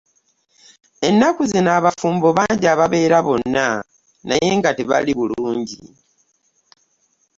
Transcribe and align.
Ennaku 1.07 1.41
zino 1.51 1.69
abafumbo 1.77 2.27
bangi 2.37 2.65
ababeera 2.73 3.17
bona 3.27 3.65
naye 4.27 4.49
nga 4.59 4.69
tebali 4.77 5.11
bulungi. 5.19 5.79